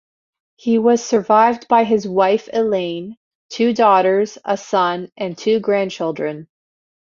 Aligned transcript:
He 0.55 0.79
was 0.79 1.05
survived 1.05 1.67
by 1.67 1.83
his 1.83 2.07
wife, 2.07 2.49
Elaine, 2.51 3.17
two 3.51 3.71
daughters, 3.71 4.39
a 4.43 4.57
son, 4.57 5.11
and 5.15 5.37
two 5.37 5.59
grandchildren. 5.59 6.47